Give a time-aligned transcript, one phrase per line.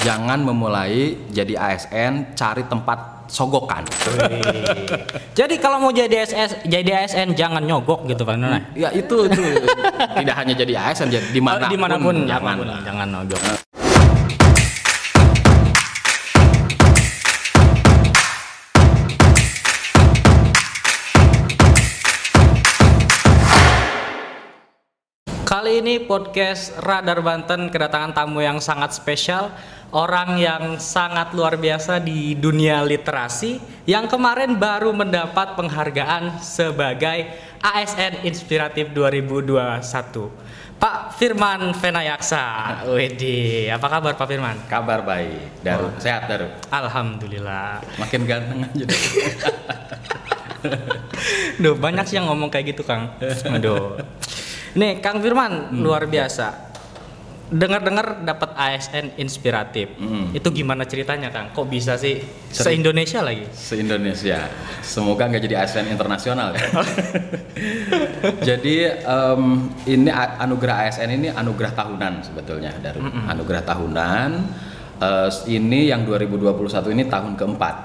[0.00, 3.84] jangan memulai jadi ASN cari tempat sogokan.
[5.36, 8.58] Jadi kalau mau jadi SS, jadi ASN jangan nyogok gitu Pak Nona.
[8.74, 9.42] Ya itu itu
[10.18, 12.80] tidak hanya jadi ASN jadi di mana pun, Oh, di mana pun jangan lah.
[12.82, 13.42] jangan nyogok.
[25.50, 29.50] Kali ini podcast Radar Banten kedatangan tamu yang sangat spesial,
[29.90, 37.26] orang yang sangat luar biasa di dunia literasi yang kemarin baru mendapat penghargaan sebagai
[37.58, 39.82] ASN Inspiratif 2021.
[40.80, 42.80] Pak Firman Venayaksa.
[42.88, 44.56] Wedi, apa kabar Pak Firman?
[44.64, 45.92] Kabar baik, Daru.
[46.00, 46.48] Sehat Daru.
[46.72, 47.84] Alhamdulillah.
[48.00, 48.86] Makin ganteng aja.
[51.60, 53.12] Duh, banyak sih yang ngomong kayak gitu, Kang.
[53.52, 54.00] Aduh.
[54.72, 56.69] Nih, Kang Firman luar biasa.
[57.50, 59.90] Dengar-dengar dapat ASN inspiratif.
[59.98, 60.30] Hmm.
[60.30, 61.50] Itu gimana ceritanya, Kang?
[61.50, 62.22] Kok bisa sih
[62.54, 63.50] se-Indonesia lagi?
[63.50, 64.46] Se-Indonesia.
[64.86, 66.62] Semoga nggak jadi ASN internasional ya.
[68.54, 73.02] jadi em, ini anugerah ASN ini anugerah tahunan sebetulnya Daru.
[73.02, 74.30] Anugerah tahunan.
[75.00, 77.76] Eh, ini yang 2021 ini tahun keempat.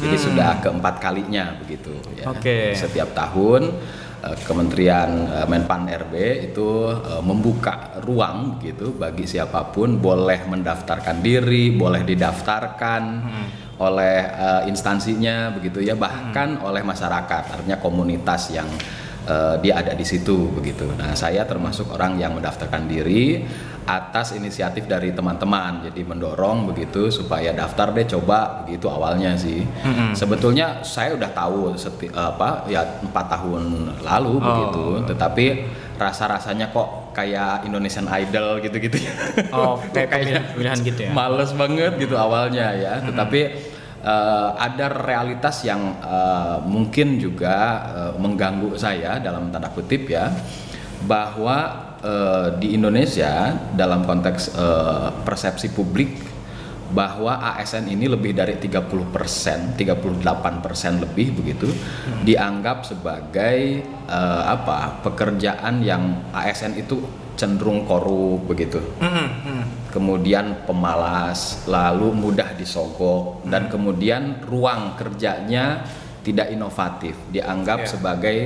[0.00, 2.32] Jadi sudah keempat kalinya begitu ya.
[2.32, 2.72] Oke.
[2.72, 3.68] Setiap tahun
[4.20, 6.14] Kementerian eh, Menpan RB
[6.52, 13.02] itu eh, membuka ruang gitu bagi siapa pun boleh mendaftarkan diri, boleh didaftarkan
[13.80, 18.68] oleh eh, instansinya begitu ya, bahkan oleh masyarakat, artinya komunitas yang
[19.30, 20.90] eh, dia ada di situ begitu.
[20.92, 23.46] Nah, saya termasuk orang yang mendaftarkan diri
[23.82, 25.86] atas inisiatif dari teman-teman.
[25.86, 29.62] Jadi mendorong begitu supaya daftar deh coba begitu awalnya sih.
[30.12, 33.62] Sebetulnya saya udah tahu seti- apa ya empat tahun
[34.00, 34.42] lalu Oh.
[34.42, 35.46] begitu, tetapi
[35.96, 39.12] rasa-rasanya kok kayak Indonesian Idol gitu-gitu ya.
[39.50, 41.10] Oh, kayak pemilihan-pemilihan gitu ya.
[41.10, 43.40] Males banget gitu awalnya ya, tetapi
[44.00, 47.56] eh, ada realitas yang eh, mungkin juga
[47.92, 50.32] eh, mengganggu saya dalam tanda kutip ya,
[51.04, 51.56] bahwa
[52.02, 56.30] eh, di Indonesia dalam konteks eh, persepsi publik
[56.90, 61.70] bahwa ASN ini lebih dari 30 persen, 38 persen lebih begitu
[62.26, 66.98] dianggap sebagai eh, apa pekerjaan yang ASN itu
[67.38, 69.64] cenderung korup begitu Mm-mm, mm.
[69.90, 75.84] Kemudian pemalas, lalu mudah disogok, dan kemudian ruang kerjanya
[76.20, 77.90] tidak inovatif, dianggap Iya.
[77.90, 78.38] sebagai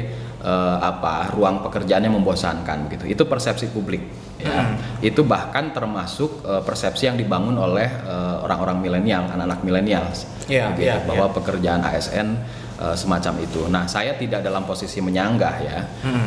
[0.45, 3.09] eh, apa ruang pekerjaannya membosankan gitu.
[3.09, 4.05] Itu persepsi publik.
[4.37, 4.77] Ya.
[5.01, 10.05] Itu bahkan termasuk eh, persepsi yang dibangun oleh eh, orang-orang milenial, anak-anak milenial,
[10.45, 12.37] Iya, gitu, iya, bahwa pekerjaan ASN
[12.85, 13.65] eh, semacam itu.
[13.73, 15.79] Nah, saya tidak dalam posisi menyanggah ya,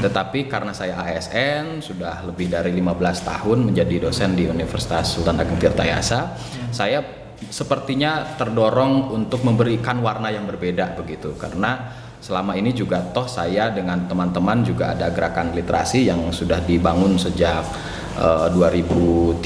[0.02, 5.62] tetapi karena saya ASN sudah lebih dari 15 tahun menjadi dosen di Universitas Sultan Ageng
[5.62, 6.34] Tirtayasa,
[6.74, 7.06] saya
[7.50, 11.38] sepertinya terdorong untuk memberikan warna yang berbeda begitu.
[11.38, 17.16] Karena selama ini juga toh saya dengan teman-teman juga ada gerakan literasi yang sudah dibangun
[17.22, 17.62] sejak
[18.18, 19.40] eh, 2003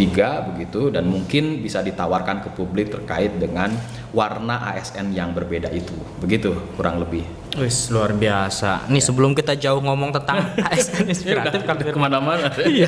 [0.49, 3.71] begitu dan mungkin bisa ditawarkan ke publik terkait dengan
[4.11, 8.87] warna ASN yang berbeda itu begitu kurang lebih Wis luar biasa.
[8.87, 11.83] Nih sebelum kita jauh ngomong tentang ASN inspiratif Firman.
[11.83, 12.87] ke mana-mana Iya.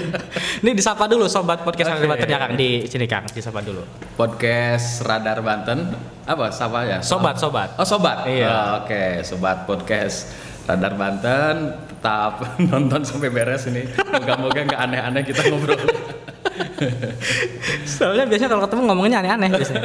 [0.63, 1.91] Ini disapa dulu sobat podcast.
[1.91, 3.83] Radar Banten ya Kang di sini Kang, disapa dulu.
[4.15, 5.91] podcast Radar Banten
[6.23, 7.75] apa siapa ya Sobat, sobat.
[7.75, 8.47] oh sobat Iya.
[8.47, 10.31] Oh, oke sobat podcast
[10.63, 11.55] Radar Banten
[12.03, 15.79] tetap nonton sampai beres ini moga-moga nggak aneh-aneh kita ngobrol
[17.87, 19.83] Soalnya biasanya kalau ketemu ngomongnya aneh-aneh biasanya.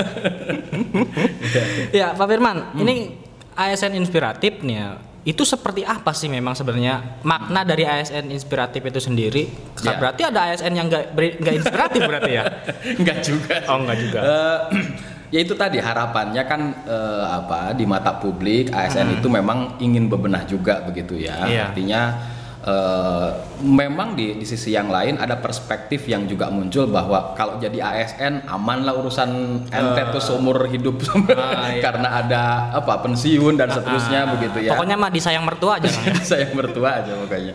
[1.95, 3.15] ya, Pak Firman, ini
[3.55, 4.89] ASN inspiratif nih ya.
[5.23, 9.47] Itu seperti apa sih memang sebenarnya makna dari ASN inspiratif itu sendiri?
[9.81, 9.95] Ya.
[9.97, 12.45] Berarti ada ASN yang nggak nggak inspiratif berarti ya?
[13.07, 14.19] nggak juga Oh, nggak juga.
[14.21, 14.59] Eh,
[15.29, 20.45] ya itu tadi harapannya kan eh, apa di mata publik ASN itu memang ingin bebenah
[20.45, 21.49] juga begitu ya Hmm.
[21.49, 21.63] Iya.
[21.69, 22.01] artinya
[22.69, 27.81] eh, memang di, di sisi yang lain ada perspektif yang juga muncul bahwa kalau jadi
[27.81, 29.31] ASN aman lah urusan
[29.67, 31.01] ente tuh seumur hidup
[31.35, 31.81] Ah, iya.
[31.81, 32.43] karena ada
[32.75, 35.89] apa pensiun dan seterusnya Ah, begitu ya Pokoknya mah disayang mertua aja.
[36.31, 37.55] Saya mertua aja pokoknya.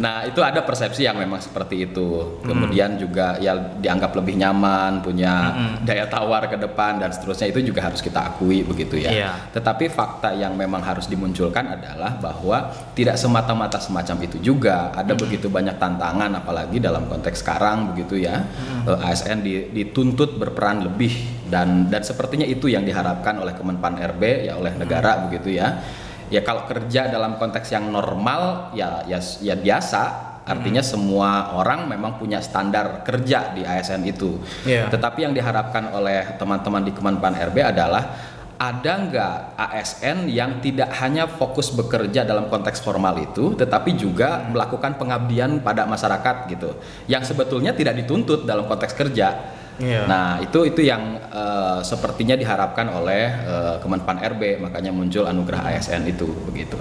[0.00, 2.40] Nah itu ada persepsi yang memang seperti itu.
[2.42, 5.52] Kemudian juga ya dianggap lebih nyaman, punya
[5.84, 9.10] daya tawar ke depan dan seterusnya itu juga harus kita akui begitu ya.
[9.12, 9.30] Iya.
[9.52, 14.88] Tetapi fakta yang memang harus dimunculkan adalah bahwa tidak semata-mata semacam itu juga.
[14.96, 18.48] Ada begitu banyak tantangan, apalagi dalam konteks sekarang begitu ya.
[18.88, 21.12] Eh, ASN di- dituntut berperan lebih
[21.52, 25.84] dan dan sepertinya itu yang diharapkan oleh Kemenpan RB ya oleh negara begitu ya.
[26.32, 32.16] Ya kalau kerja dalam konteks yang normal ya ya ya biasa Artinya semua orang memang
[32.16, 34.40] punya standar kerja di ASN itu.
[34.64, 34.88] Iya.
[34.88, 38.27] Tetapi yang diharapkan oleh teman-teman di Kemenpan RB adalah
[38.58, 44.98] ada nggak ASN yang tidak hanya fokus bekerja dalam konteks formal itu, tetapi juga melakukan
[44.98, 46.74] pengabdian pada masyarakat gitu,
[47.06, 49.54] yang sebetulnya tidak dituntut dalam konteks kerja.
[49.78, 50.10] Iya.
[50.10, 56.02] Nah itu itu yang eh, sepertinya diharapkan oleh eh, Kemenpan RB, makanya muncul anugerah ASN
[56.10, 56.76] itu begitu.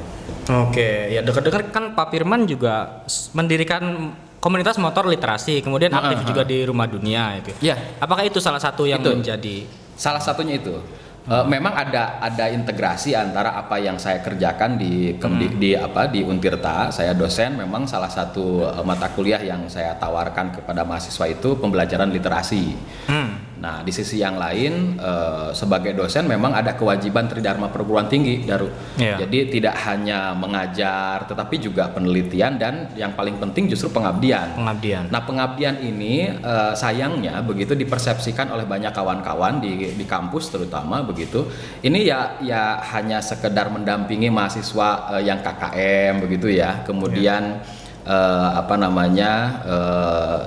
[0.49, 3.05] Oke, ya dekat-dekat kan Pak Firman juga
[3.37, 7.53] mendirikan komunitas motor literasi, kemudian aktif ah, juga di Rumah Dunia itu.
[7.61, 7.77] Ya.
[8.01, 9.13] Apakah itu salah satu yang Itu.
[9.13, 10.77] menjadi Salah satunya itu.
[11.27, 16.07] Eh, memang ada ada integrasi antara apa yang saya kerjakan di ke- di, di apa
[16.07, 16.87] di Untirta.
[16.87, 22.15] Saya dosen, memang salah satu eh, mata kuliah yang saya tawarkan kepada mahasiswa itu pembelajaran
[22.15, 22.79] literasi.
[23.11, 28.45] hmm, Nah, di sisi yang lain eh, sebagai dosen memang ada kewajiban tridharma perguruan tinggi,
[28.45, 28.69] Daru.
[29.01, 29.25] Iya.
[29.25, 34.53] Jadi tidak hanya mengajar, tetapi juga penelitian dan yang paling penting justru pengabdian.
[34.53, 35.09] pengabdian?
[35.09, 41.49] Nah pengabdian ini eh, sayangnya begitu dipersepsikan oleh banyak kawan-kawan di di kampus terutama begitu.
[41.81, 42.63] Ini ya ya
[42.93, 46.85] hanya sekedar mendampingi mahasiswa eh, yang KKM begitu ya.
[46.85, 47.57] Kemudian
[48.05, 49.31] eh, apa namanya
[49.65, 50.41] eh,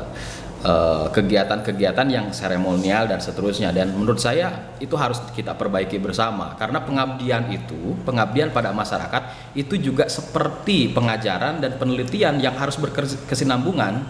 [1.11, 3.73] kegiatan-kegiatan yang seremonial dan seterusnya.
[3.73, 6.53] Dan menurut saya itu harus kita perbaiki bersama.
[6.61, 14.05] Karena pengabdian itu pengabdian pada masyarakat itu juga seperti pengajaran dan penelitian yang harus berkesinambungan.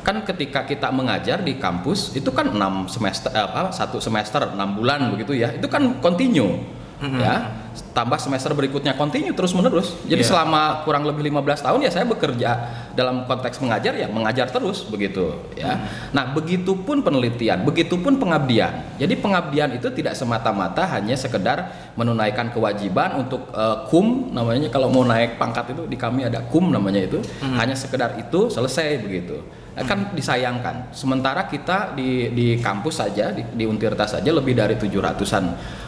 [0.00, 4.76] Kan ketika kita mengajar di kampus itu kan enam semester eh, apa satu semester enam
[4.76, 5.52] bulan begitu ya.
[5.56, 7.48] Itu kan continue ya
[7.90, 10.30] tambah semester berikutnya continue terus menerus jadi Iya.
[10.30, 12.50] selama kurang lebih 15 tahun ya saya bekerja
[12.94, 15.88] dalam konteks mengajar ya mengajar terus begitu ya.
[16.12, 18.98] Nah begitupun penelitian begitupun pengabdian.
[19.00, 25.02] Jadi pengabdian itu tidak semata-mata hanya sekedar menunaikan kewajiban untuk eh, kum namanya kalau mau
[25.06, 27.18] naik pangkat itu di kami ada kum namanya itu.
[27.40, 29.40] Hanya sekedar itu selesai begitu
[29.74, 30.90] kan disayangkan.
[30.90, 35.44] Sementara kita di di kampus saja di, di Untirta saja lebih dari 700-an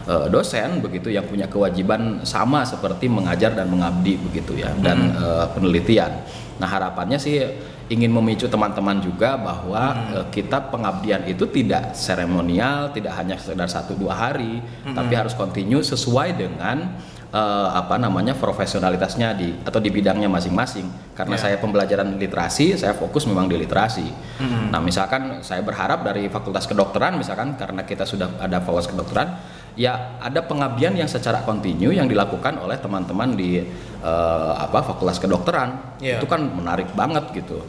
[0.07, 5.47] eh, dosen begitu yang punya kewajiban sama seperti mengajar dan mengabdi begitu ya dan eh,
[5.51, 6.23] penelitian.
[6.63, 7.43] Nah, harapannya sih
[7.91, 13.99] ingin memicu teman-teman juga bahwa eh, kita pengabdian itu tidak seremonial, tidak hanya sekedar satu
[13.99, 16.95] dua hari, tapi harus kontinu sesuai dengan
[17.33, 21.17] eh, apa namanya profesionalitasnya di atau di bidangnya masing-masing.
[21.17, 21.49] Karena Ya.
[21.49, 24.05] saya pembelajaran literasi, saya fokus memang di literasi.
[24.69, 29.41] Nah, misalkan saya berharap dari Fakultas Kedokteran, misalkan karena kita sudah ada Fakultas Kedokteran,
[29.77, 33.65] ya ada pengabdian yang secara kontinu yang dilakukan oleh teman-teman di
[34.05, 36.01] eh, apa Fakultas Kedokteran.
[36.05, 36.21] Ya.
[36.21, 37.65] Itu kan menarik banget gitu.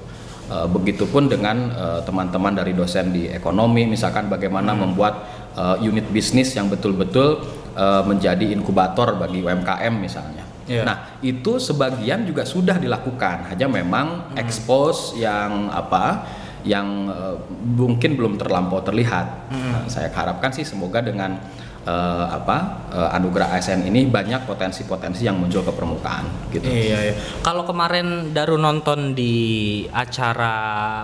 [0.52, 1.72] Eh, begitupun dengan
[2.04, 5.24] teman-teman dari dosen di ekonomi, misalkan bagaimana membuat
[5.56, 10.44] eh, unit bisnis yang betul-betul eh, menjadi inkubator bagi UMKM misalnya.
[10.64, 10.88] Iya.
[10.88, 14.40] Nah, itu sebagian juga sudah dilakukan, hanya memang Hmm.
[14.40, 16.24] expose yang apa
[16.64, 17.36] yang eh,
[17.76, 19.52] mungkin belum terlampau terlihat.
[19.52, 19.72] Hmm.
[19.76, 21.36] Nah, saya harapkan sih semoga dengan
[21.84, 22.58] eh, apa
[22.90, 26.64] eh, anugerah ASN ini banyak potensi-potensi yang muncul ke permukaan gitu.
[26.64, 27.14] Iya, iya.
[27.40, 30.54] Kalau kemarin Daru nonton di acara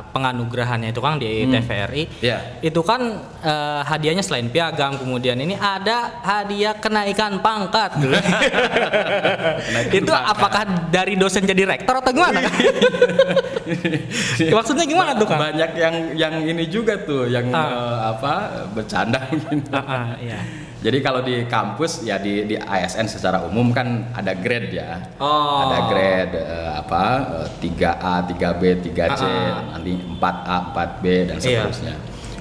[0.09, 2.37] penganugerahannya itu Kang di TVRI, Iya.
[2.63, 2.99] itu kan
[3.39, 7.99] eh, hadiahnya selain piagam kemudian ini ada hadiah kenaikan pangkat.
[9.93, 12.39] itu apakah dari dosen jadi rektor atau gimana?
[14.39, 15.39] Maksudnya gimana tuh Kang?
[15.39, 17.65] Banyak yang yang ini juga tuh yang Ah.
[17.65, 18.33] eh, apa
[18.71, 19.59] bercanda mungkin.
[19.73, 20.39] Ah, ah, iya.
[20.79, 25.11] Jadi kalau di kampus ya di di ASN secara umum kan ada grade ya.
[25.19, 25.67] Oh.
[25.67, 27.03] Ada grade eh, apa
[27.43, 29.75] eh, 3A, 3B, 3C, Ah.
[29.75, 31.67] nanti 4A, 4B dan Iya.
[31.67, 31.95] seterusnya.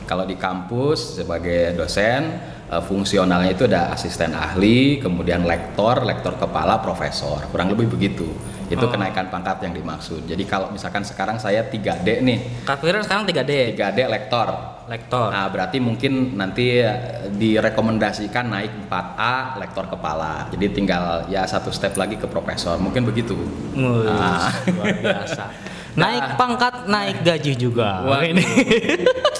[0.07, 2.39] Kalau di kampus sebagai dosen
[2.71, 7.43] eh, fungsionalnya itu ada asisten ahli, kemudian lektor, lektor kepala, profesor.
[7.51, 8.31] Kurang lebih begitu.
[8.71, 8.93] Itu Oh.
[8.93, 10.31] kenaikan pangkat yang dimaksud.
[10.31, 14.78] Jadi kalau misalkan sekarang saya 3D nih, Kak sekarang 3D, 3D lektor.
[14.89, 15.29] Lektor.
[15.29, 20.49] Nah, berarti mungkin nanti eh, direkomendasikan naik 4A lektor kepala.
[20.49, 22.81] Jadi tinggal ya satu step lagi ke profesor.
[22.81, 23.37] Mungkin begitu.
[23.77, 24.49] Wih, Ah.
[24.73, 25.45] luar biasa.
[25.99, 28.07] Naik pangkat, naik gaji juga.
[28.07, 28.47] Wah, ini.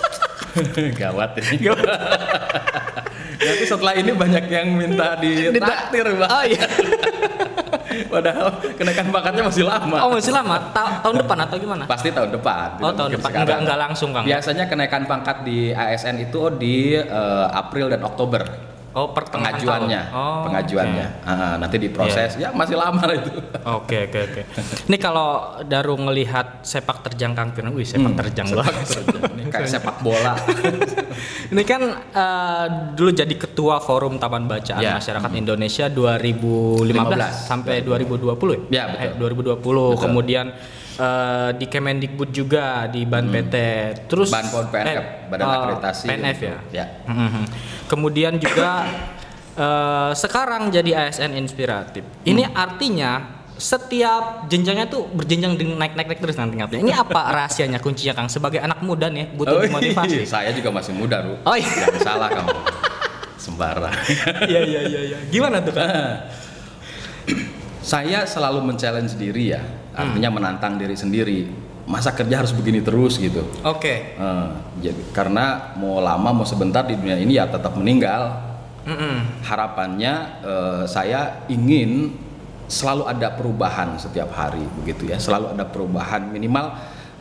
[0.99, 1.71] Gawat ini.
[3.47, 6.27] Nanti setelah ini banyak yang minta ditraktir, Bang.
[6.27, 6.67] Oh iya.
[8.07, 8.47] Padahal
[8.79, 9.97] kenaikan pangkatnya masih lama.
[10.07, 10.57] Oh masih lama.
[10.71, 11.85] Ta- tahun depan atau gimana?
[11.91, 12.79] Pasti tahun depan.
[12.79, 13.31] Oh tahun depan.
[13.33, 13.45] sekarang.
[13.49, 14.25] Enggak enggak langsung Kang.
[14.29, 18.68] Biasanya kenaikan pangkat di ASN itu di eh, April dan Oktober.
[18.99, 20.19] Oh pengajuannya, tahun.
[20.19, 21.07] Oh, pengajuannya.
[21.23, 22.35] Ah, nanti diproses.
[22.35, 23.31] Ya masih lama lah itu.
[23.63, 24.43] Oke oke oke.
[24.91, 25.29] Ini kalau
[25.63, 28.59] Daru ngelihat sepak terjang Kang Firman, wih sepak terjang Hmm.
[28.59, 28.87] Sepak banget.
[28.91, 29.23] terjang.
[29.31, 30.35] Ini kayak sepak bola.
[31.53, 34.99] Ini kan eh, dulu jadi ketua Forum Taman Bacaan Ya.
[34.99, 37.47] Masyarakat Indonesia 2015 15.
[37.47, 39.07] sampai 2020 Ya, betul.
[39.07, 39.13] Eh,
[39.55, 40.47] 2020 kemudian
[40.97, 43.55] eh, di Kemendikbud juga di Ban PT.
[44.07, 46.57] Terus Ban PNF, Badan oh, Akreditasi PNF ya.
[46.73, 46.87] Ya.
[47.05, 47.45] Mhm.
[47.87, 48.85] Kemudian juga
[49.55, 52.03] eh, sekarang jadi ASN inspiratif.
[52.23, 52.55] Ini Hmm.
[52.55, 53.13] artinya
[53.59, 56.79] setiap jenjangnya tuh berjenjang dengan naik-naik terus nanti tingkatnya.
[56.79, 58.31] Ini apa rahasianya kuncinya Kang?
[58.31, 60.23] Sebagai anak muda nih butuh Oh, motivasi.
[60.23, 61.35] saya juga masih muda, Ru.
[61.43, 61.67] Oh, iya.
[61.67, 62.55] Jangan salah kamu.
[63.35, 63.95] Sembarang.
[64.47, 65.19] Iya iya iya iya.
[65.27, 65.91] Gimana tuh Kang?
[67.81, 69.63] saya selalu men-challenge diri ya.
[69.95, 70.13] Hmm.
[70.13, 71.49] Artinya menantang diri sendiri.
[71.83, 73.49] Masa kerja harus begini terus gitu.
[73.65, 74.15] Oke.
[74.15, 78.45] Eh, jadi karena mau lama mau sebentar di dunia ini ya tetap meninggal.
[78.89, 79.45] Mm-mm.
[79.45, 82.17] Harapannya eh, saya ingin
[82.69, 85.21] selalu ada perubahan setiap hari begitu ya.
[85.21, 86.73] Selalu ada perubahan minimal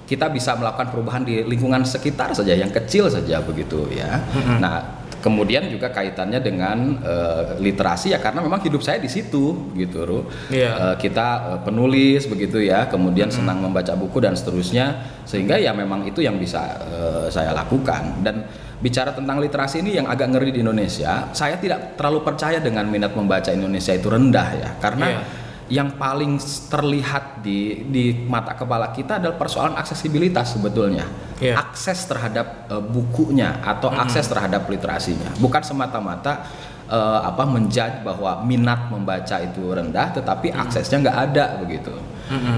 [0.07, 4.24] kita bisa melakukan perubahan di lingkungan sekitar saja yang kecil saja begitu ya.
[4.63, 10.07] Nah, kemudian juga kaitannya dengan eh, literasi ya karena memang hidup saya di situ gitu,
[10.07, 10.19] Ru.
[10.47, 10.95] Iya.
[10.95, 16.07] Eh, kita eh, penulis begitu ya, kemudian senang membaca buku dan seterusnya sehingga ya memang
[16.07, 18.47] itu yang bisa eh, saya lakukan dan
[18.77, 23.17] bicara tentang literasi ini yang agak ngeri di Indonesia, saya tidak terlalu percaya dengan minat
[23.17, 24.69] membaca Indonesia itu rendah ya.
[24.77, 25.22] Karena Iya.
[25.67, 26.39] yang paling
[26.72, 31.05] terlihat di di mata kepala kita adalah persoalan aksesibilitas sebetulnya.
[31.38, 31.53] Iya.
[31.53, 35.38] akses terhadap eh, bukunya atau akses terhadap literasinya.
[35.38, 36.46] Bukan semata-mata
[36.89, 41.93] eh, apa menjudge bahwa minat membaca itu rendah tetapi aksesnya nggak ada begitu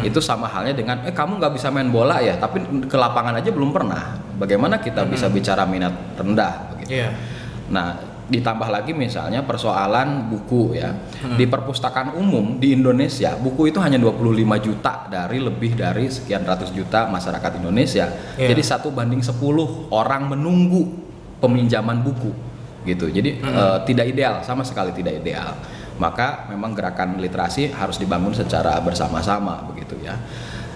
[0.02, 3.54] itu sama halnya dengan eh kamu nggak bisa main bola ya tapi ke lapangan aja
[3.54, 7.10] belum pernah bagaimana kita bisa bicara minat rendah begitu Iya.
[7.70, 7.88] Nah,
[8.30, 10.94] ditambah lagi misalnya persoalan buku ya.
[11.38, 16.74] Di perpustakaan umum di Indonesia, buku itu hanya 25 juta dari lebih dari sekian ratus
[16.74, 18.06] juta masyarakat Indonesia.
[18.38, 18.54] Iya.
[18.54, 19.38] Jadi satu banding 10
[19.94, 20.90] orang menunggu
[21.42, 22.32] peminjaman buku
[22.86, 23.10] gitu.
[23.10, 25.54] Jadi eh, tidak ideal, sama sekali tidak ideal.
[26.00, 30.16] Maka memang gerakan literasi harus dibangun secara bersama-sama begitu ya.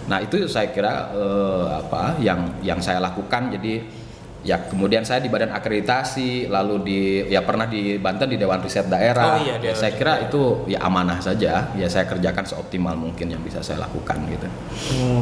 [0.04, 4.04] Nah, itu saya kira eh, apa yang yang saya lakukan jadi
[4.44, 7.00] ya kemudian saya di badan akreditasi lalu di
[7.32, 10.84] ya pernah di Banten di Dewan Riset Daerah Oh iya, ya saya kira itu ya
[10.84, 14.44] amanah saja ya saya kerjakan seoptimal mungkin yang bisa saya lakukan gitu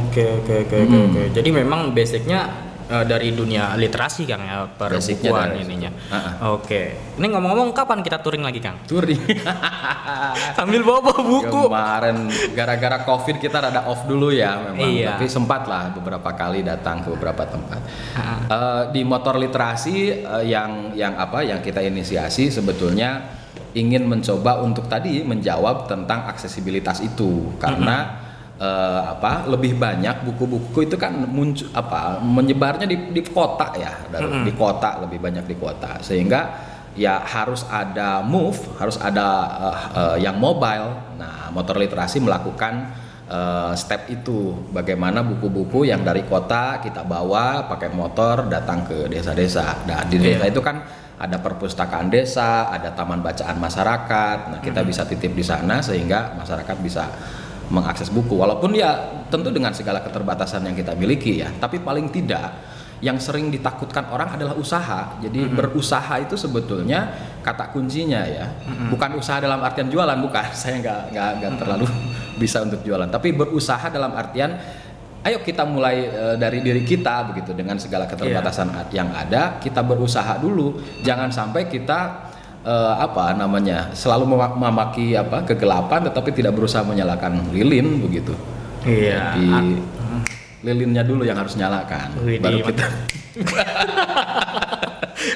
[0.01, 1.13] Oke oke oke oke Hmm.
[1.13, 1.24] oke.
[1.38, 5.88] Jadi memang basicnya eh, dari dunia literasi Kang ya perbukuan ininya.
[5.89, 6.12] situ.
[6.12, 6.81] Ah, Oke.
[7.15, 8.75] Ini ngomong-ngomong kapan kita touring lagi Kang?
[8.83, 9.17] touring
[10.57, 11.48] Sambil bawa buku.
[11.48, 12.17] kemarin
[12.51, 15.07] gara-gara covid kita rada off dulu ya memang Iya.
[15.13, 17.79] tapi sempat lah beberapa kali datang ke beberapa tempat
[18.12, 18.39] Ah.
[18.43, 23.39] Eh, di motor literasi eh, yang yang apa yang kita inisiasi sebetulnya
[23.71, 28.19] ingin mencoba untuk tadi menjawab tentang aksesibilitas itu karena
[28.62, 34.46] eh, apa lebih banyak buku-buku itu kan muncul apa menyebarnya di, di kota ya dari-
[34.46, 35.98] di kota lebih banyak di kota.
[36.00, 39.27] Sehingga ya harus ada move harus ada
[39.60, 41.18] eh, eh, yang mobile.
[41.18, 43.01] Nah motor literasi melakukan
[43.74, 44.51] step itu.
[44.70, 49.88] Bagaimana buku-buku yang dari kota kita bawa pakai motor datang ke desa-desa.
[49.88, 50.51] Nah di desa Iya.
[50.51, 50.84] itu kan
[51.15, 54.38] ada perpustakaan desa ada taman bacaan masyarakat.
[54.51, 57.08] Nah kita bisa titip di sana sehingga masyarakat bisa
[57.72, 58.36] mengakses buku.
[58.36, 61.50] Walaupun ya tentu dengan segala keterbatasan yang kita miliki ya.
[61.56, 62.51] Tapi paling tidak
[63.01, 65.18] yang sering ditakutkan orang adalah usaha.
[65.18, 67.10] Jadi berusaha itu sebetulnya
[67.42, 68.46] kata kuncinya ya.
[68.94, 70.46] Bukan usaha dalam artian jualan bukan.
[70.62, 71.88] Saya nggak nggak nggak terlalu
[72.42, 73.10] bisa untuk jualan.
[73.10, 74.54] Tapi berusaha dalam artian
[75.22, 77.58] ayo kita mulai eh, dari diri kita begitu.
[77.58, 80.78] Dengan segala keterbatasan yang ada kita berusaha dulu.
[81.01, 82.30] Jangan sampai kita
[82.62, 88.34] eh, apa namanya selalu mema- memaki apa kegelapan tetapi tidak berusaha menyalakan lilin begitu
[88.82, 89.38] Iya.
[89.38, 89.46] di
[90.62, 92.86] lilinnya dulu yang harus nyalakan Wih, baru kita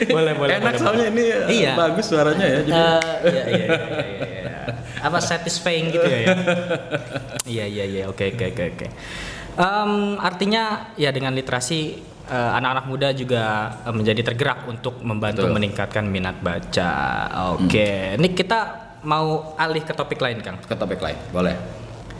[0.07, 0.51] boleh boleh.
[0.53, 1.71] enak boleh, soalnya ini eh, Iya.
[1.73, 4.59] bagus suaranya ya jadi Eh, iya, iya, iya, iya, iya.
[5.01, 6.19] Apa satisfying gitu ya?
[6.23, 6.35] ya?
[7.55, 8.87] Iya iya iya oke oke oke oke.
[9.55, 10.63] Em, artinya
[10.95, 11.79] ya dengan literasi
[12.25, 13.43] eh, anak-anak muda juga
[13.81, 15.53] eh, menjadi tergerak untuk membantu Betul.
[15.53, 16.91] meningkatkan minat baca.
[17.53, 18.59] Oke, ini kita
[19.01, 20.57] mau alih ke topik lain Kang.
[20.59, 21.53] ke topik lain boleh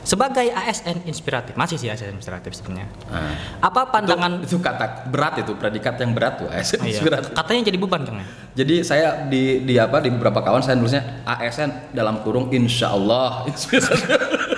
[0.05, 2.85] Sebagai ASN inspiratif, masih sih ASN inspiratif sebenarnya.
[3.09, 6.93] Nah, Apa pandangan itu, itu kata berat itu predikat yang berat tuh ASN Oh, iya.
[6.93, 7.33] inspiratif.
[7.33, 8.27] Katanya jadi beban Kang ya?
[8.53, 13.49] Jadi saya di di apa di beberapa kawan saya nulisnya ASN dalam kurung insya Allah
[13.49, 14.05] inspiratif.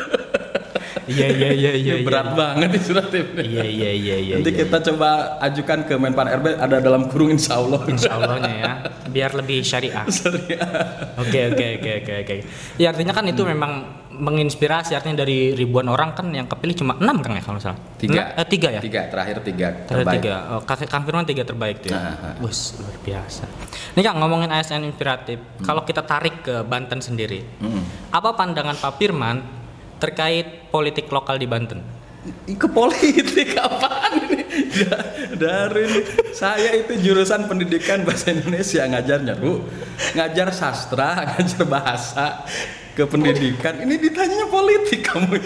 [1.08, 1.94] Iya iya iya iya.
[1.96, 3.32] Ini berat banget inspiratif.
[3.40, 4.34] Iya iya iya iya.
[4.36, 4.60] Nanti iya.
[4.68, 7.80] kita coba ajukan ke Menpan RB ada dalam kurung insya Allah.
[7.88, 8.72] Insya Allahnya ya,
[9.08, 10.04] biar lebih syariah.
[11.16, 12.36] Oke oke oke oke oke.
[12.76, 13.88] Ya artinya kan itu memang
[14.18, 17.80] menginspirasi artinya dari ribuan orang kan yang kepilih cuma enam kan ya kalau salah.
[17.96, 18.22] Tiga.
[18.28, 18.82] Enam- eh, tiga ya.
[18.82, 20.16] Tiga terakhir tiga Ada terbaik.
[20.20, 20.36] tiga.
[20.50, 21.90] Oh, Kang Kang Firman tiga terbaik tuh.
[21.90, 21.98] Ya.
[21.98, 22.36] Nah, nah.
[22.40, 23.44] Wus, luar biasa.
[23.94, 25.38] Ini Kang ngomongin ASN inspiratif.
[25.40, 25.64] Hmm.
[25.64, 28.12] Kalau kita tarik ke Banten sendiri, Mm-mm.
[28.12, 29.38] apa pandangan Pak Firman
[29.96, 31.82] terkait politik lokal di Banten?
[32.46, 34.44] ke politik apaan ini
[34.84, 35.00] Da-
[35.32, 36.02] dari ini.
[36.36, 39.64] saya itu jurusan pendidikan bahasa Indonesia ngajarnya bu
[40.12, 42.44] ngajar sastra ngajar bahasa
[42.98, 43.78] ke pendidikan.
[43.78, 45.38] Ini ditanyanya politik kamu.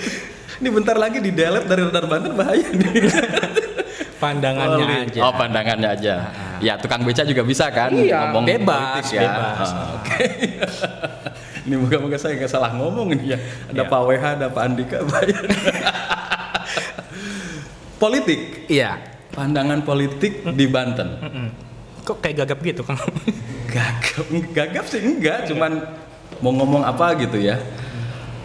[0.58, 3.12] Ini bentar lagi di delete dari radar Banten bahaya nih.
[4.16, 5.18] Pandangannya Politik.
[5.18, 5.20] aja.
[5.26, 6.16] oh pandangannya aja.
[6.62, 9.22] Ya tukang beca juga bisa kan Iya, ngomong bebas, politik ya.
[9.26, 9.68] bebas.
[9.68, 10.26] Ah, oke.
[11.66, 13.38] Ini moga-moga saya nggak salah ngomong nih ya.
[13.68, 13.90] Ada Iya.
[13.90, 15.38] Pak WH ada Pak Andika bahaya
[17.98, 18.40] politik.
[18.68, 18.92] Iya.
[19.32, 21.08] pandangan politik di Banten.
[21.18, 21.48] Mm-mm.
[22.04, 23.00] Kok kayak gagap gitu kan?
[23.74, 24.26] gagap.
[24.52, 25.48] Gagap sih enggak.
[25.48, 25.82] Cuman
[26.42, 27.62] mau ngomong apa gitu ya.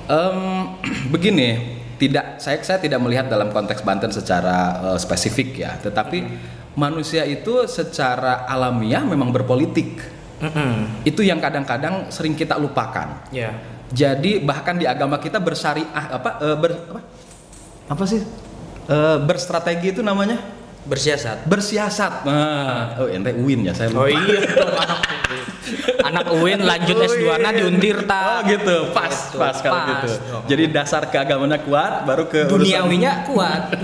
[0.06, 0.38] Em,
[1.12, 5.76] begini tidak saya saya tidak melihat dalam konteks Banten secara eh, spesifik ya.
[5.80, 6.18] Tetapi
[6.76, 10.16] manusia itu secara alamiah memang berpolitik.
[10.36, 11.00] Mm-mm.
[11.08, 13.24] itu yang kadang-kadang sering kita lupakan.
[13.32, 13.56] Iya.
[13.88, 17.00] jadi bahkan di agama kita bersyariah apa eh, ber, apa?
[17.88, 18.20] Apa sih?
[18.86, 20.38] Eh, berstrategi itu namanya
[20.86, 21.42] Bersiasat.
[21.44, 24.38] bersiasat nah oh ente Uin ya saya lupa Oh iya,
[24.78, 25.00] anak
[26.06, 27.58] anak UIN lanjut Oh, S2 na iya.
[27.58, 28.46] diundir Oh tak.
[28.48, 30.10] gitu, pas, Gitu, pas kalau pas gitu.
[30.46, 33.62] Jadi dasar keagamaannya kuat, baru ke urusan- Duniawinya kuat.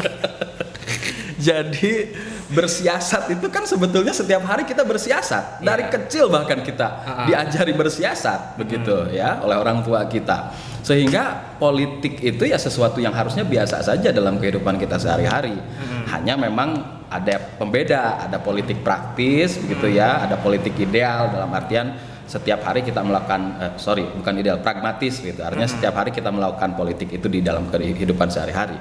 [1.42, 2.14] Jadi
[2.52, 5.64] bersiasat itu kan sebetulnya setiap hari kita bersiasat.
[5.64, 5.92] Dari Iya.
[5.97, 7.25] kecil bahkan kita Ha-ha.
[7.26, 10.52] diajari bersiasat begitu ya oleh orang tua kita.
[10.85, 15.56] Sehingga politik itu ya sesuatu yang harusnya biasa saja dalam kehidupan kita sehari-hari.
[16.11, 16.76] Hanya memang
[17.09, 21.92] ada pembeda, ada politik praktis begitu ya, ada politik ideal dalam artian
[22.23, 26.73] setiap hari kita melakukan eh, sorry bukan ideal pragmatis gitu artinya setiap hari kita melakukan
[26.73, 28.78] politik itu di dalam kehidupan sehari-hari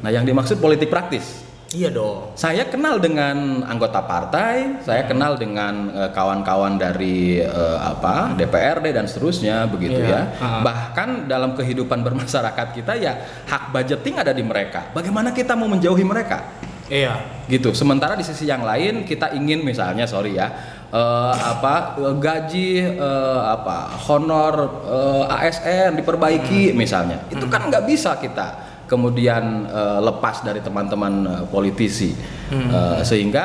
[0.00, 2.34] nah yang dimaksud politik praktis Iya dong.
[2.34, 9.06] saya kenal dengan anggota partai, saya kenal dengan eh, kawan-kawan dari eh, apa DPRD dan
[9.06, 10.10] seterusnya begitu Iya.
[10.10, 10.20] ya.
[10.42, 10.66] Ah.
[10.66, 14.90] Bahkan dalam kehidupan bermasyarakat kita ya hak budgeting ada di mereka.
[14.90, 16.42] Bagaimana kita mau menjauhi mereka?
[16.90, 17.46] Iya.
[17.46, 17.70] Gitu.
[17.70, 20.50] Sementara di sisi yang lain kita ingin misalnya sorry ya
[20.90, 24.54] eh, apa gaji eh, apa honor
[24.90, 27.30] eh, ASN diperbaiki misalnya.
[27.30, 32.10] Itu kan nggak bisa kita kemudian eh, lepas dari teman-teman eh, politisi.
[32.50, 33.44] Eh, sehingga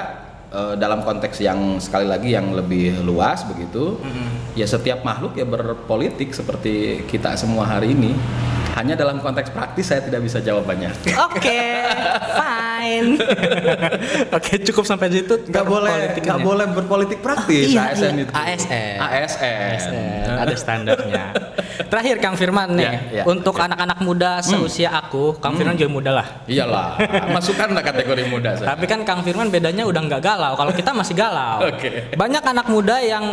[0.50, 4.02] eh, dalam konteks yang sekali lagi yang lebih luas begitu
[4.58, 8.18] ya setiap makhluk ya berpolitik seperti kita semua hari ini
[8.76, 10.92] hanya dalam konteks praktis saya tidak bisa jawabannya
[11.26, 11.64] Oke,
[12.36, 13.16] fine.
[14.38, 15.32] Oke, cukup sampai situ.
[15.42, 18.24] nggak boleh nggak boleh berpolitik praktis Iya, ASN iya.
[18.24, 18.96] itu ASN.
[19.00, 21.26] ASN, ASN, ada standarnya.
[21.92, 26.12] Terakhir Kang Firman nih, Ya, ya, untuk anak-anak muda seusia aku, Kang Firman juga muda
[26.14, 26.28] lah.
[26.46, 27.00] iyalah
[27.32, 30.54] masukkan lah kategori muda saya Tapi kan Kang Firman bedanya udah nggak galau.
[30.56, 31.64] Kalau kita masih galau.
[31.72, 32.12] Oke.
[32.14, 33.26] Banyak anak muda yang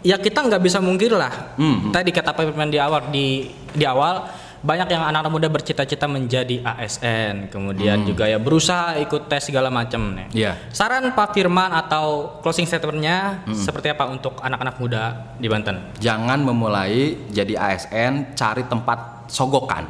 [0.00, 1.52] ya kita nggak bisa mungkir lah.
[1.56, 1.92] Hmm.
[1.92, 4.24] Tadi kata Pak Firman di awal di di awal
[4.60, 10.12] banyak yang anak-anak muda bercita-cita menjadi ASN, kemudian juga ya berusaha ikut tes segala macam
[10.12, 10.26] nih.
[10.28, 10.36] Hmm.
[10.36, 10.52] Iya.
[10.68, 13.56] Saran Pak Firman atau closing statementnya Hmm.
[13.56, 15.02] seperti apa untuk anak-anak muda
[15.36, 15.96] di Banten?
[15.96, 19.88] jangan memulai jadi ASN cari tempat sogokan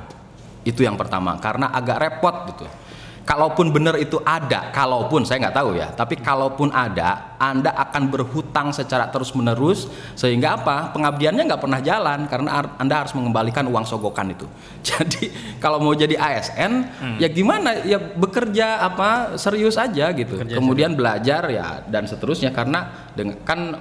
[0.62, 2.64] itu yang pertama karena agak repot gitu
[3.30, 5.94] kalaupun benar itu ada kalaupun saya nggak tahu ya.
[5.94, 9.86] Tapi kalaupun ada anda akan berhutang secara terus menerus
[10.18, 10.90] sehingga apa?
[10.90, 14.50] Pengabdiannya nggak pernah jalan karena ar- anda harus mengembalikan uang sogokan itu.
[14.90, 15.30] Jadi
[15.62, 16.72] kalau mau jadi ASN
[17.22, 17.86] ya gimana?
[17.86, 19.38] Ya bekerja apa?
[19.38, 20.34] Serius aja gitu.
[20.34, 22.50] Kemudian belajar ya dan seterusnya.
[22.50, 23.78] Karena dengan kan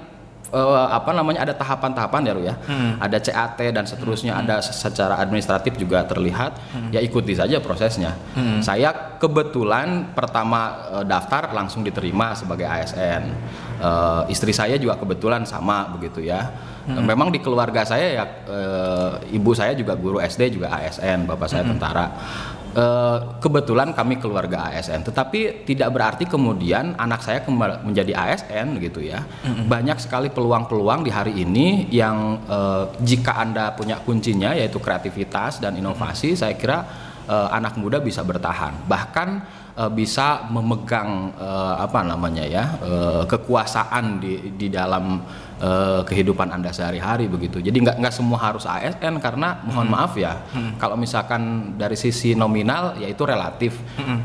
[0.50, 2.56] eh, apa namanya ada tahapan-tahapan ya Ru ya.
[2.98, 6.58] Ada CAT dan seterusnya, ada se- secara administratif juga terlihat.
[6.90, 8.18] Ya ikuti saja prosesnya.
[8.60, 10.60] Saya kebetulan pertama
[10.92, 13.24] eh, daftar langsung diterima sebagai ASN.
[13.80, 16.50] Eh, istri saya juga kebetulan sama begitu ya.
[16.90, 21.62] Memang di keluarga saya ya eh, ibu saya juga guru SD juga ASN, bapak saya
[21.64, 22.10] tentara.
[22.80, 29.04] Eh, kebetulan kami keluarga ASN, tetapi tidak berarti kemudian anak saya kembali menjadi ASN gitu
[29.04, 29.20] ya.
[29.68, 35.76] Banyak sekali peluang-peluang di hari ini yang eh, jika anda punya kuncinya yaitu kreativitas dan
[35.76, 38.74] inovasi, saya kira eh, anak muda bisa bertahan.
[38.90, 39.30] Bahkan
[39.78, 45.22] eh, bisa memegang eh, apa namanya ya eh, kekuasaan di di dalam
[45.62, 47.62] eh, kehidupan anda sehari-hari begitu.
[47.62, 50.42] Jadi nggak nggak semua harus ASN karena mohon maaf ya,
[50.82, 53.78] kalau misalkan dari sisi nominal yaitu relatif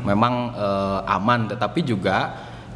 [0.03, 2.33] memang eh, aman, tetapi juga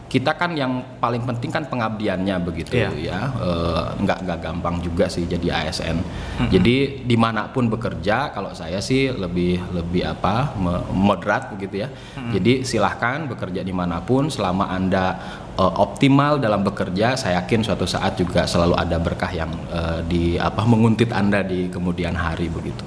[0.09, 2.89] kita kan yang paling penting kan pengabdiannya begitu Iya.
[2.97, 3.19] ya.
[3.29, 6.01] Eh, nggak nggak gampang juga sih jadi ASN
[6.49, 10.57] jadi di mana pun bekerja kalau saya sih lebih lebih apa
[10.89, 11.89] moderat begitu ya.
[12.29, 15.15] Jadi silahkan bekerja di mana pun selama anda
[15.53, 20.23] eh, optimal dalam bekerja saya yakin suatu saat juga selalu ada berkah yang eh, di
[20.35, 22.81] apa menguntit anda di kemudian hari begitu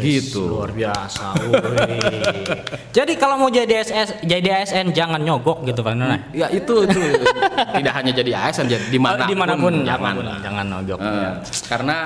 [0.00, 0.48] gitu.
[0.48, 1.34] Luar biasa.
[2.96, 6.30] Jadi kalau mau jadi SS, jadi ASN jangan nyogok gitu Pak Nona.
[6.30, 7.00] Ya itu itu
[7.74, 10.38] tidak hanya jadi ASN jadi di mana pun, di mana pun jangan lah.
[10.38, 10.98] jangan nyogok.
[11.02, 11.30] Eh,
[11.66, 11.98] karena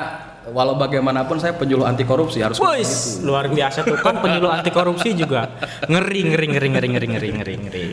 [0.53, 5.17] walau bagaimanapun saya penyuluh anti korupsi harus Wis, luar biasa tuh kan penyuluh anti korupsi
[5.17, 5.49] juga
[5.89, 7.85] ngeri ngeri ngeri ngeri ngeri ngeri ngeri ngeri.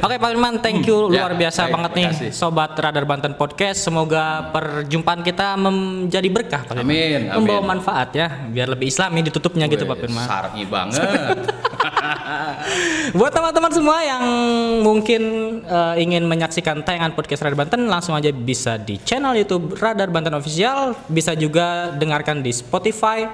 [0.00, 3.32] Oke Pak Firman, thank you Hmm, luar ya, biasa baik, banget nih sobat Radar Banten
[3.34, 3.82] Podcast.
[3.82, 6.86] Semoga perjumpaan kita menjadi berkah Pak Firman.
[6.86, 7.36] Amin, amin.
[7.40, 10.26] Membawa manfaat ya, biar lebih islami ditutupnya gitu Pak Firman.
[10.26, 11.38] Syar'i banget.
[13.18, 14.24] Buat teman-teman semua yang
[14.84, 15.22] mungkin
[15.64, 20.34] eh, ingin menyaksikan tayangan podcast Radar Banten langsung aja bisa di channel YouTube Radar Banten
[20.36, 23.28] Official, bisa juga dengarkan di Spotify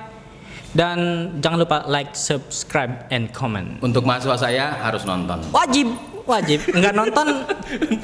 [0.77, 3.81] dan jangan lupa like, subscribe and comment.
[3.81, 5.41] Untuk mahasiswa saya harus nonton.
[5.49, 5.89] Wajib,
[6.29, 6.61] wajib.
[6.69, 7.27] Nggak nonton,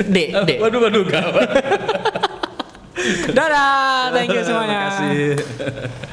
[0.09, 0.59] dek, dek.
[0.64, 1.48] Waduh waduh gawat.
[3.37, 4.94] Dadah, thank you semuanya.
[4.94, 6.11] Terima kasih.